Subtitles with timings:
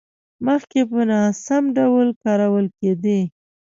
[0.45, 3.19] مخکې په ناسم ډول کارول کېدې.